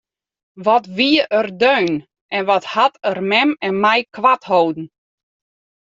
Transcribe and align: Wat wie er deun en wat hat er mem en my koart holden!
Wat 0.65 0.85
wie 0.97 1.17
er 1.39 1.47
deun 1.63 1.93
en 2.35 2.43
wat 2.49 2.65
hat 2.75 2.95
er 3.11 3.19
mem 3.29 3.51
en 3.67 3.75
my 3.83 3.97
koart 4.15 4.43
holden! 4.49 4.85